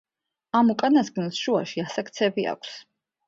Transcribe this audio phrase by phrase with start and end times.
[0.59, 2.73] ამ უკანასკნელს შუაში ასაქცევი აქვს.